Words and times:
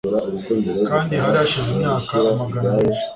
kandi 0.87 1.13
hari 1.23 1.37
hashize 1.41 1.67
imyaka 1.75 2.13
amagana 2.31 2.69
menshi 2.77 3.03